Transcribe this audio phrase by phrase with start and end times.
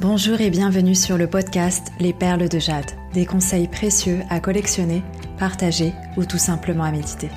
[0.00, 5.02] Bonjour et bienvenue sur le podcast Les perles de jade, des conseils précieux à collectionner,
[5.38, 7.28] partager ou tout simplement à méditer.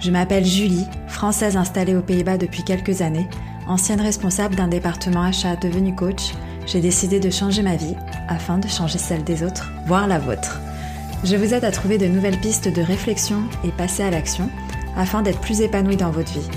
[0.00, 3.28] Je m'appelle Julie, française installée aux Pays-Bas depuis quelques années,
[3.68, 6.32] ancienne responsable d'un département achat devenu coach.
[6.66, 7.94] J'ai décidé de changer ma vie
[8.26, 10.58] afin de changer celle des autres, voire la vôtre.
[11.22, 14.50] Je vous aide à trouver de nouvelles pistes de réflexion et passer à l'action
[14.96, 16.50] afin d'être plus épanoui dans votre vie.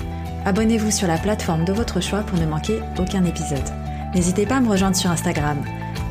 [0.46, 3.83] Abonnez-vous sur la plateforme de votre choix pour ne manquer aucun épisode.
[4.14, 5.60] N'hésitez pas à me rejoindre sur Instagram,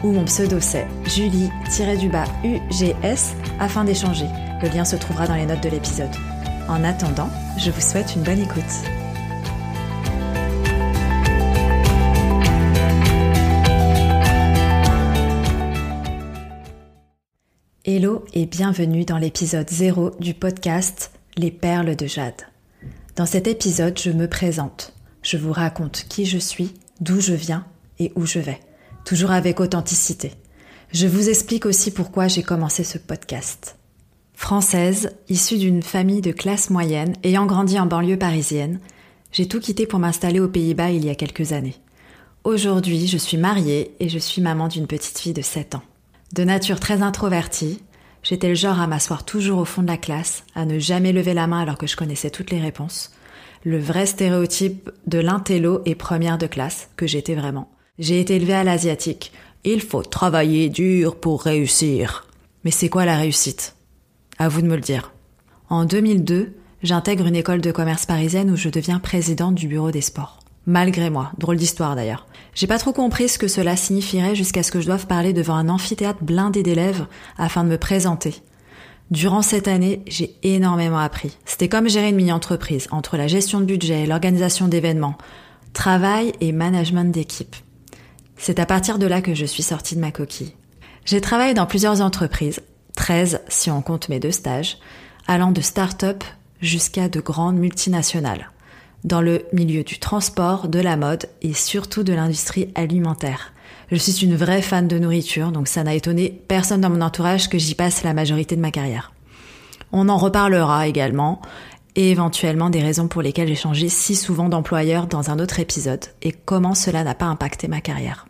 [0.04, 1.52] où mon pseudo c'est Julie-UGS
[3.62, 4.28] afin d'échanger.
[4.62, 6.12] Le lien se trouvera dans les notes de l'épisode.
[6.68, 8.64] En attendant, je vous souhaite une bonne écoute.
[17.86, 22.42] Hello et bienvenue dans l'épisode 0 du podcast Les perles de jade.
[23.16, 24.94] Dans cet épisode, je me présente.
[25.22, 27.66] Je vous raconte qui je suis, d'où je viens
[28.16, 28.60] où je vais,
[29.06, 30.34] toujours avec authenticité.
[30.92, 33.78] Je vous explique aussi pourquoi j'ai commencé ce podcast.
[34.36, 38.80] Française, issue d'une famille de classe moyenne, ayant grandi en banlieue parisienne,
[39.32, 41.76] j'ai tout quitté pour m'installer aux Pays-Bas il y a quelques années.
[42.44, 45.84] Aujourd'hui, je suis mariée et je suis maman d'une petite fille de 7 ans.
[46.34, 47.82] De nature très introvertie,
[48.22, 51.34] j'étais le genre à m'asseoir toujours au fond de la classe, à ne jamais lever
[51.34, 53.12] la main alors que je connaissais toutes les réponses.
[53.64, 57.72] Le vrai stéréotype de l'intello et première de classe, que j'étais vraiment.
[58.00, 59.32] J'ai été élevée à l'asiatique.
[59.64, 62.26] Il faut travailler dur pour réussir.
[62.64, 63.76] Mais c'est quoi la réussite?
[64.40, 65.14] À vous de me le dire.
[65.70, 70.02] En 2002, j'intègre une école de commerce parisienne où je deviens présidente du bureau des
[70.02, 70.40] sports.
[70.66, 72.26] Malgré moi, drôle d'histoire d'ailleurs.
[72.56, 75.56] J'ai pas trop compris ce que cela signifierait jusqu'à ce que je doive parler devant
[75.56, 77.06] un amphithéâtre blindé d'élèves
[77.38, 78.34] afin de me présenter.
[79.12, 81.38] Durant cette année, j'ai énormément appris.
[81.46, 85.20] C'était comme gérer une mini-entreprise, entre la gestion de budget, l'organisation d'événements,
[85.74, 87.56] travail et management d'équipe.
[88.38, 90.54] C'est à partir de là que je suis sortie de ma coquille.
[91.06, 92.62] J'ai travaillé dans plusieurs entreprises,
[92.96, 94.78] 13 si on compte mes deux stages,
[95.28, 96.24] allant de start-up
[96.62, 98.52] jusqu'à de grandes multinationales,
[99.04, 103.52] dans le milieu du transport, de la mode et surtout de l'industrie alimentaire.
[103.92, 107.50] Je suis une vraie fan de nourriture, donc ça n'a étonné personne dans mon entourage
[107.50, 109.12] que j'y passe la majorité de ma carrière.
[109.92, 111.42] On en reparlera également,
[111.96, 116.06] et éventuellement des raisons pour lesquelles j'ai changé si souvent d'employeur dans un autre épisode
[116.22, 118.26] et comment cela n'a pas impacté ma carrière.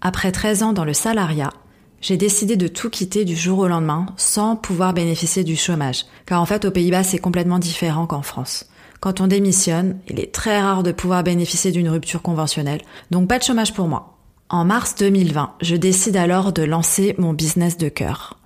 [0.00, 1.52] Après 13 ans dans le salariat,
[2.00, 6.40] j'ai décidé de tout quitter du jour au lendemain sans pouvoir bénéficier du chômage, car
[6.40, 8.66] en fait aux Pays-Bas c'est complètement différent qu'en France.
[9.00, 13.38] Quand on démissionne, il est très rare de pouvoir bénéficier d'une rupture conventionnelle, donc pas
[13.38, 14.18] de chômage pour moi.
[14.48, 18.38] En mars 2020, je décide alors de lancer mon business de cœur,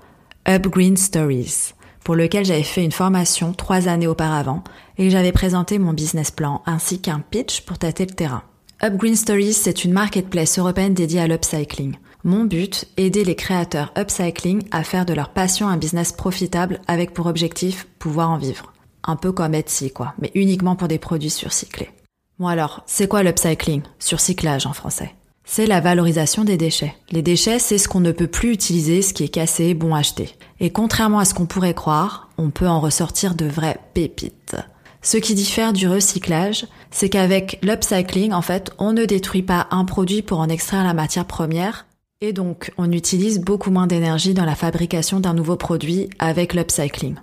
[0.48, 1.74] Up Green Stories
[2.04, 4.64] pour lequel j'avais fait une formation trois années auparavant
[4.98, 8.42] et j'avais présenté mon business plan ainsi qu'un pitch pour tâter le terrain.
[8.82, 11.96] Upgreen Stories, c'est une marketplace européenne dédiée à l'upcycling.
[12.24, 17.12] Mon but, aider les créateurs upcycling à faire de leur passion un business profitable avec
[17.12, 18.72] pour objectif pouvoir en vivre.
[19.04, 21.90] Un peu comme Etsy, quoi, mais uniquement pour des produits surcyclés.
[22.38, 25.14] Bon alors, c'est quoi l'upcycling Surcyclage en français?
[25.44, 26.94] C'est la valorisation des déchets.
[27.10, 30.30] Les déchets, c'est ce qu'on ne peut plus utiliser, ce qui est cassé, bon acheté.
[30.58, 34.56] Et contrairement à ce qu'on pourrait croire, on peut en ressortir de vraies pépites.
[35.02, 39.84] Ce qui diffère du recyclage, c'est qu'avec l'upcycling, en fait, on ne détruit pas un
[39.86, 41.86] produit pour en extraire la matière première,
[42.20, 47.16] et donc on utilise beaucoup moins d'énergie dans la fabrication d'un nouveau produit avec l'upcycling.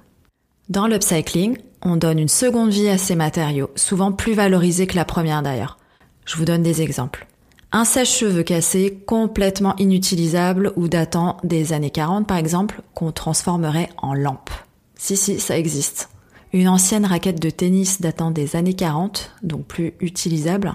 [0.69, 5.05] Dans l'upcycling, on donne une seconde vie à ces matériaux, souvent plus valorisés que la
[5.05, 5.77] première d'ailleurs.
[6.25, 7.27] Je vous donne des exemples.
[7.71, 14.15] Un sèche-cheveux cassé complètement inutilisable ou datant des années 40 par exemple, qu'on transformerait en
[14.15, 14.49] lampe.
[14.95, 16.09] Si si, ça existe.
[16.53, 20.73] Une ancienne raquette de tennis datant des années 40, donc plus utilisable,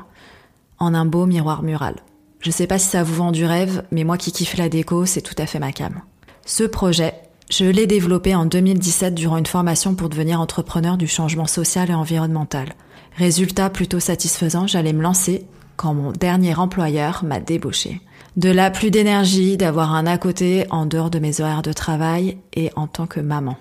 [0.78, 1.96] en un beau miroir mural.
[2.40, 5.06] Je sais pas si ça vous vend du rêve, mais moi qui kiffe la déco,
[5.06, 6.02] c'est tout à fait ma cam.
[6.44, 7.14] Ce projet,
[7.50, 11.94] je l'ai développé en 2017 durant une formation pour devenir entrepreneur du changement social et
[11.94, 12.74] environnemental.
[13.16, 15.46] Résultat plutôt satisfaisant, j'allais me lancer
[15.76, 18.00] quand mon dernier employeur m'a débauché.
[18.36, 22.38] De là, plus d'énergie d'avoir un à côté en dehors de mes horaires de travail
[22.54, 23.56] et en tant que maman.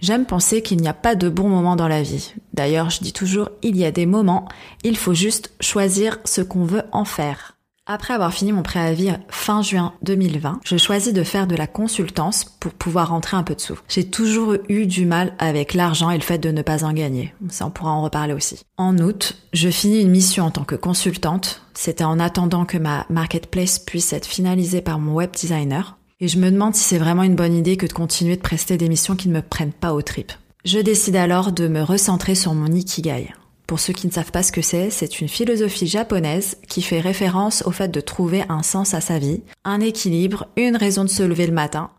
[0.00, 2.34] J'aime penser qu'il n'y a pas de bons moments dans la vie.
[2.54, 4.48] D'ailleurs, je dis toujours, il y a des moments,
[4.82, 7.56] il faut juste choisir ce qu'on veut en faire.
[7.92, 12.44] Après avoir fini mon préavis fin juin 2020, je choisis de faire de la consultance
[12.44, 13.80] pour pouvoir rentrer un peu de sous.
[13.88, 17.34] J'ai toujours eu du mal avec l'argent et le fait de ne pas en gagner.
[17.48, 18.60] Ça, on pourra en reparler aussi.
[18.76, 21.62] En août, je finis une mission en tant que consultante.
[21.74, 25.96] C'était en attendant que ma marketplace puisse être finalisée par mon web designer.
[26.22, 28.76] Et je me demande si c'est vraiment une bonne idée que de continuer de prester
[28.76, 30.32] des missions qui ne me prennent pas au trip.
[30.66, 33.28] Je décide alors de me recentrer sur mon ikigai.
[33.66, 37.00] pour ceux qui ne savent pas ce que c'est, c'est une philosophie japonaise qui fait
[37.00, 41.08] référence au fait de trouver un sens à sa vie, un équilibre, une raison de
[41.08, 41.90] se lever le matin.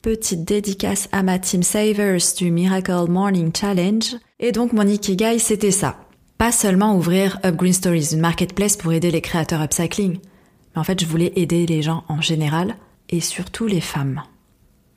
[0.00, 4.16] Petite dédicace à ma team Savers du Miracle Morning Challenge.
[4.40, 6.00] Et donc mon ikigai, c'était ça.
[6.38, 10.18] Pas seulement ouvrir Up Green Stories, une marketplace pour aider les créateurs upcycling,
[10.74, 12.74] mais en fait je voulais aider les gens en général
[13.08, 14.22] et surtout les femmes.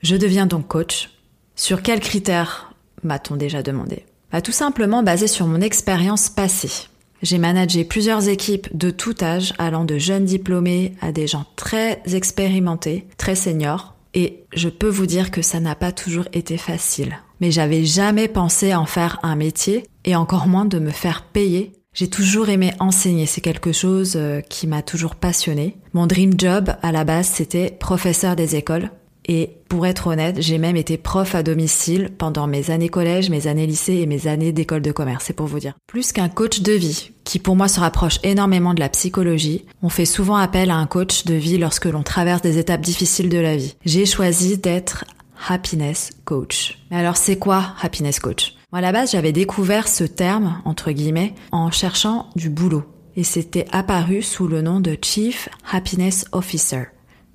[0.01, 1.09] Je deviens donc coach.
[1.55, 2.73] Sur quels critères
[3.03, 4.05] m'a-t-on déjà demandé?
[4.31, 6.87] Bah, Tout simplement basé sur mon expérience passée.
[7.21, 12.01] J'ai managé plusieurs équipes de tout âge, allant de jeunes diplômés à des gens très
[12.11, 17.19] expérimentés, très seniors, et je peux vous dire que ça n'a pas toujours été facile.
[17.39, 21.73] Mais j'avais jamais pensé en faire un métier, et encore moins de me faire payer.
[21.93, 25.75] J'ai toujours aimé enseigner, c'est quelque chose euh, qui m'a toujours passionné.
[25.93, 28.89] Mon dream job à la base c'était professeur des écoles,
[29.25, 33.47] et pour être honnête, j'ai même été prof à domicile pendant mes années collège, mes
[33.47, 35.73] années lycée et mes années d'école de commerce, c'est pour vous dire.
[35.85, 39.89] Plus qu'un coach de vie, qui pour moi se rapproche énormément de la psychologie, on
[39.89, 43.37] fait souvent appel à un coach de vie lorsque l'on traverse des étapes difficiles de
[43.37, 43.75] la vie.
[43.85, 45.03] J'ai choisi d'être
[45.49, 46.79] happiness coach.
[46.89, 48.55] Mais alors c'est quoi happiness coach?
[48.71, 52.85] Moi à la base j'avais découvert ce terme, entre guillemets, en cherchant du boulot.
[53.17, 56.85] Et c'était apparu sous le nom de Chief Happiness Officer.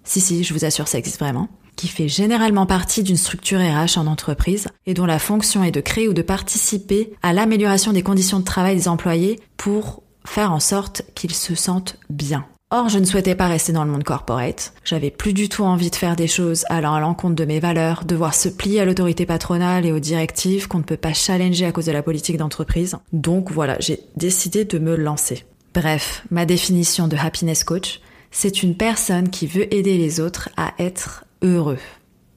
[0.03, 3.99] Si si, je vous assure ça existe vraiment qui fait généralement partie d'une structure RH
[3.99, 8.03] en entreprise et dont la fonction est de créer ou de participer à l'amélioration des
[8.03, 12.47] conditions de travail des employés pour faire en sorte qu'ils se sentent bien.
[12.73, 14.73] Or, je ne souhaitais pas rester dans le monde corporate.
[14.85, 18.05] J'avais plus du tout envie de faire des choses allant à l'encontre de mes valeurs,
[18.05, 21.71] devoir se plier à l'autorité patronale et aux directives qu'on ne peut pas challenger à
[21.71, 22.97] cause de la politique d'entreprise.
[23.13, 25.45] Donc voilà, j'ai décidé de me lancer.
[25.75, 28.01] Bref, ma définition de happiness coach,
[28.33, 31.79] c'est une personne qui veut aider les autres à être heureux,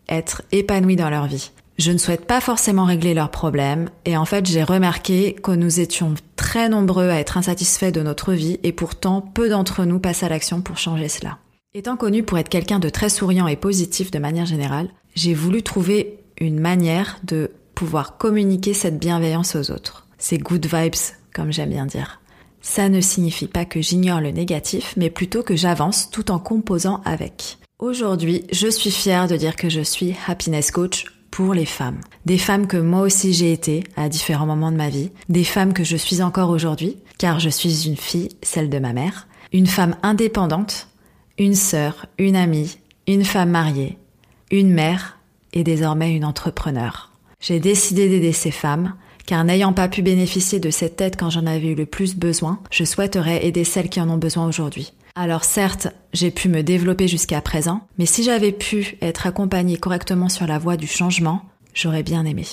[0.10, 1.50] être épanouis dans leur vie.
[1.80, 5.80] Je ne souhaite pas forcément régler leurs problèmes et en fait j'ai remarqué que nous
[5.80, 6.14] étions
[6.58, 10.62] nombreux à être insatisfaits de notre vie et pourtant peu d'entre nous passent à l'action
[10.62, 11.38] pour changer cela.
[11.76, 15.62] Étant connu pour être quelqu'un de très souriant et positif de manière générale, j'ai voulu
[15.62, 20.08] trouver une manière de pouvoir communiquer cette bienveillance aux autres.
[20.18, 20.96] Ces good vibes,
[21.34, 22.20] comme j'aime bien dire.
[22.62, 27.02] Ça ne signifie pas que j'ignore le négatif, mais plutôt que j'avance tout en composant
[27.06, 27.60] avec.
[27.78, 32.00] Aujourd'hui, je suis fière de dire que je suis happiness coach pour les femmes.
[32.26, 35.74] Des femmes que moi aussi j'ai été à différents moments de ma vie, des femmes
[35.74, 39.68] que je suis encore aujourd'hui, car je suis une fille, celle de ma mère, une
[39.68, 40.88] femme indépendante,
[41.38, 42.78] une sœur, une amie,
[43.08, 43.98] une femme mariée,
[44.52, 45.18] une mère
[45.54, 47.12] et désormais une entrepreneur.
[47.40, 48.94] J'ai décidé d'aider ces femmes,
[49.26, 52.60] car n'ayant pas pu bénéficier de cette aide quand j'en avais eu le plus besoin,
[52.72, 54.92] je souhaiterais aider celles qui en ont besoin aujourd'hui.
[55.22, 60.30] Alors certes, j'ai pu me développer jusqu'à présent, mais si j'avais pu être accompagnée correctement
[60.30, 61.42] sur la voie du changement,
[61.74, 62.46] j'aurais bien aimé.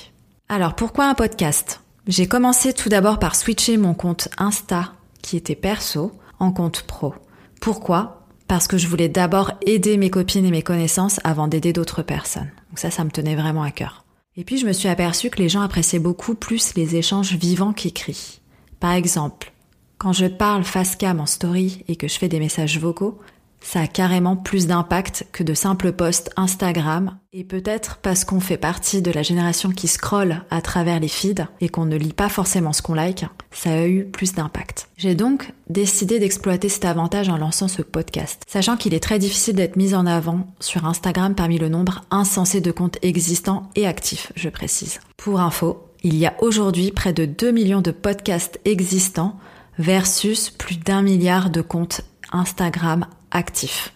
[0.48, 1.80] Alors pourquoi un podcast?
[2.08, 6.10] J'ai commencé tout d'abord par switcher mon compte Insta, qui était perso,
[6.40, 7.14] en compte pro.
[7.60, 8.26] Pourquoi?
[8.48, 12.50] Parce que je voulais d'abord aider mes copines et mes connaissances avant d'aider d'autres personnes.
[12.70, 14.04] Donc ça, ça me tenait vraiment à cœur.
[14.36, 17.72] Et puis je me suis aperçue que les gens appréciaient beaucoup plus les échanges vivants
[17.72, 18.40] qu'écrits.
[18.80, 19.52] Par exemple,
[19.98, 23.18] quand je parle face cam en story et que je fais des messages vocaux,
[23.60, 27.18] ça a carrément plus d'impact que de simples posts Instagram.
[27.32, 31.46] Et peut-être parce qu'on fait partie de la génération qui scrolle à travers les feeds
[31.60, 34.88] et qu'on ne lit pas forcément ce qu'on like, ça a eu plus d'impact.
[34.96, 39.56] J'ai donc décidé d'exploiter cet avantage en lançant ce podcast, sachant qu'il est très difficile
[39.56, 44.30] d'être mis en avant sur Instagram parmi le nombre insensé de comptes existants et actifs,
[44.36, 45.00] je précise.
[45.16, 49.40] Pour info, il y a aujourd'hui près de 2 millions de podcasts existants
[49.78, 52.02] versus plus d'un milliard de comptes
[52.32, 53.92] Instagram actifs.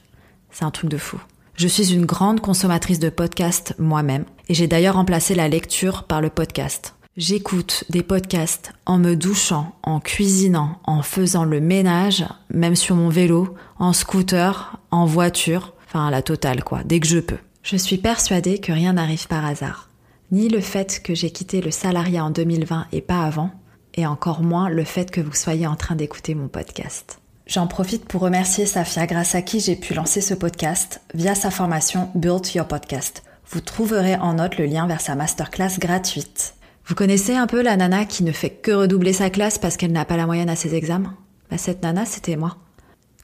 [0.50, 1.20] C'est un truc de fou.
[1.54, 6.20] Je suis une grande consommatrice de podcasts moi-même et j'ai d'ailleurs remplacé la lecture par
[6.20, 6.94] le podcast.
[7.16, 13.08] J'écoute des podcasts en me douchant, en cuisinant, en faisant le ménage, même sur mon
[13.08, 17.38] vélo, en scooter, en voiture, enfin la totale quoi, dès que je peux.
[17.62, 19.90] Je suis persuadée que rien n'arrive par hasard.
[20.30, 23.50] Ni le fait que j'ai quitté le salariat en 2020 et pas avant,
[23.94, 27.20] et encore moins le fait que vous soyez en train d'écouter mon podcast.
[27.46, 31.50] J'en profite pour remercier Safia grâce à qui j'ai pu lancer ce podcast via sa
[31.50, 33.24] formation Build Your Podcast.
[33.50, 36.54] Vous trouverez en note le lien vers sa masterclass gratuite.
[36.86, 39.90] Vous connaissez un peu la nana qui ne fait que redoubler sa classe parce qu'elle
[39.90, 41.16] n'a pas la moyenne à ses examens?
[41.50, 42.56] Bah, Cette nana, c'était moi,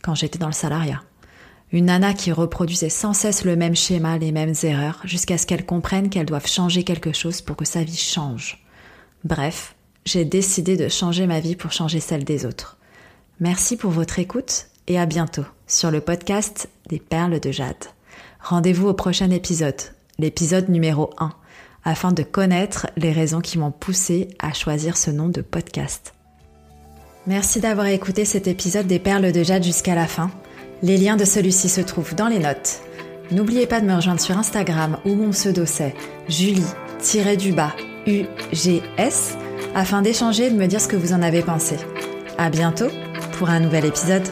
[0.03, 1.03] quand j'étais dans le salariat.
[1.71, 5.65] Une nana qui reproduisait sans cesse le même schéma, les mêmes erreurs, jusqu'à ce qu'elle
[5.65, 8.65] comprenne qu'elle doivent changer quelque chose pour que sa vie change.
[9.23, 9.76] Bref,
[10.07, 12.79] j'ai décidé de changer ma vie pour changer celle des autres.
[13.41, 17.75] Merci pour votre écoute et à bientôt sur le podcast des perles de jade.
[18.41, 19.81] Rendez-vous au prochain épisode,
[20.19, 21.33] l'épisode numéro 1,
[21.85, 26.15] afin de connaître les raisons qui m'ont poussé à choisir ce nom de podcast.
[27.27, 30.31] Merci d'avoir écouté cet épisode des Perles de Jade jusqu'à la fin.
[30.83, 32.81] Les liens de celui-ci se trouvent dans les notes.
[33.33, 35.97] N'oubliez pas de me rejoindre sur Instagram où mon pseudo c'est
[36.29, 37.75] Julie-du-bas
[38.07, 41.77] UGS afin d'échanger et de me dire ce que vous en avez pensé.
[42.39, 42.89] À bientôt
[43.39, 44.27] pour un nouvel épisode.